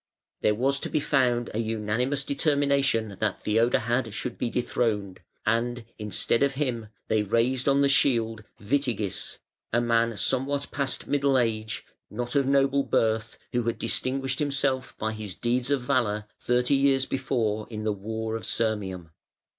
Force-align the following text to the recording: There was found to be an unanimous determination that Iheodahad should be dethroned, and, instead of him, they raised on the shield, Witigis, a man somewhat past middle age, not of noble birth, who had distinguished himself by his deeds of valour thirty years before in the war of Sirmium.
There 0.41 0.55
was 0.55 0.77
found 0.79 0.83
to 0.83 0.89
be 0.89 1.05
an 1.11 1.49
unanimous 1.63 2.23
determination 2.23 3.17
that 3.19 3.43
Iheodahad 3.45 4.11
should 4.13 4.35
be 4.35 4.49
dethroned, 4.49 5.19
and, 5.45 5.85
instead 5.99 6.41
of 6.41 6.55
him, 6.55 6.87
they 7.07 7.21
raised 7.21 7.69
on 7.69 7.81
the 7.81 7.87
shield, 7.87 8.43
Witigis, 8.59 9.37
a 9.71 9.79
man 9.79 10.17
somewhat 10.17 10.71
past 10.71 11.05
middle 11.05 11.37
age, 11.37 11.85
not 12.09 12.33
of 12.33 12.47
noble 12.47 12.81
birth, 12.81 13.37
who 13.53 13.61
had 13.65 13.77
distinguished 13.77 14.39
himself 14.39 14.97
by 14.97 15.11
his 15.11 15.35
deeds 15.35 15.69
of 15.69 15.81
valour 15.81 16.25
thirty 16.39 16.73
years 16.73 17.05
before 17.05 17.67
in 17.69 17.83
the 17.83 17.93
war 17.93 18.35
of 18.35 18.41
Sirmium. 18.43 19.11